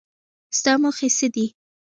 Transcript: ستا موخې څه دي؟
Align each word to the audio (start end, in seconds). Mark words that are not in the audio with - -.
ستا 0.57 0.73
موخې 0.81 1.09
څه 1.17 1.27
دي؟ 1.33 1.45